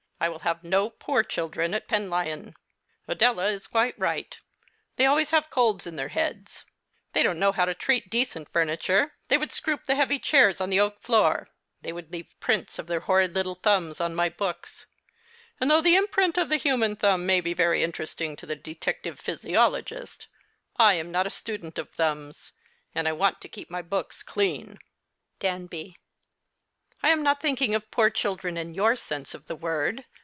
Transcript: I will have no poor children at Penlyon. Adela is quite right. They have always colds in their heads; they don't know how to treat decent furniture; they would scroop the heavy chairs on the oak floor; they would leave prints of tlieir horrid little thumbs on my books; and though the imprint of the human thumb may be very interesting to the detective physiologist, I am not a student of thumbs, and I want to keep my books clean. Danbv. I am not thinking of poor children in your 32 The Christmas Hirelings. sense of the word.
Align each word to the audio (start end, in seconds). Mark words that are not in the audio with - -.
I 0.23 0.29
will 0.29 0.39
have 0.45 0.63
no 0.63 0.91
poor 0.91 1.23
children 1.23 1.73
at 1.73 1.87
Penlyon. 1.87 2.53
Adela 3.07 3.47
is 3.47 3.65
quite 3.65 3.97
right. 3.97 4.39
They 4.95 5.05
have 5.05 5.09
always 5.09 5.33
colds 5.49 5.87
in 5.87 5.95
their 5.95 6.09
heads; 6.09 6.63
they 7.13 7.23
don't 7.23 7.39
know 7.39 7.51
how 7.51 7.65
to 7.65 7.73
treat 7.73 8.11
decent 8.11 8.47
furniture; 8.53 9.13
they 9.29 9.39
would 9.39 9.49
scroop 9.51 9.85
the 9.85 9.95
heavy 9.95 10.19
chairs 10.19 10.61
on 10.61 10.69
the 10.69 10.79
oak 10.79 11.01
floor; 11.01 11.49
they 11.81 11.91
would 11.91 12.11
leave 12.11 12.39
prints 12.39 12.77
of 12.77 12.85
tlieir 12.85 13.01
horrid 13.01 13.33
little 13.33 13.55
thumbs 13.55 13.99
on 13.99 14.13
my 14.13 14.29
books; 14.29 14.85
and 15.59 15.71
though 15.71 15.81
the 15.81 15.95
imprint 15.95 16.37
of 16.37 16.49
the 16.49 16.57
human 16.57 16.95
thumb 16.95 17.25
may 17.25 17.41
be 17.41 17.55
very 17.55 17.81
interesting 17.81 18.35
to 18.35 18.45
the 18.45 18.55
detective 18.55 19.19
physiologist, 19.19 20.27
I 20.77 20.93
am 20.93 21.11
not 21.11 21.25
a 21.25 21.31
student 21.31 21.79
of 21.79 21.89
thumbs, 21.89 22.51
and 22.93 23.07
I 23.07 23.11
want 23.11 23.41
to 23.41 23.49
keep 23.49 23.71
my 23.71 23.81
books 23.81 24.21
clean. 24.21 24.77
Danbv. 25.39 25.95
I 27.03 27.09
am 27.09 27.23
not 27.23 27.41
thinking 27.41 27.73
of 27.73 27.89
poor 27.89 28.11
children 28.11 28.57
in 28.57 28.75
your 28.75 28.95
32 28.95 28.95
The 28.95 28.95
Christmas 28.95 29.07
Hirelings. 29.07 29.07
sense 29.09 29.33
of 29.33 29.47
the 29.47 29.55
word. 29.55 30.05